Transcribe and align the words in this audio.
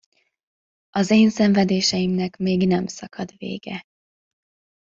Az 0.89 1.11
én 1.11 1.29
szenvedéseimnek 1.29 2.37
még 2.37 2.67
nem 2.67 2.87
szakad 2.87 3.33
vége! 3.37 3.83